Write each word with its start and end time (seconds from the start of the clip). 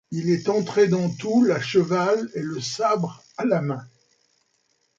Il 0.09 0.31
est 0.31 0.49
entré 0.49 0.87
dans 0.87 1.11
Toul, 1.11 1.51
à 1.51 1.61
cheval 1.61 2.27
et 2.33 2.41
le 2.41 2.59
sabre 2.59 3.21
à 3.37 3.45
la 3.45 3.61
main. 3.61 3.85